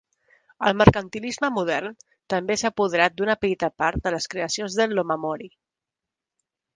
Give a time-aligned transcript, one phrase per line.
[0.67, 1.91] El mercantilisme modern
[2.33, 5.51] també s'ha apoderat d'una petita part de les creacions de l'"omamori".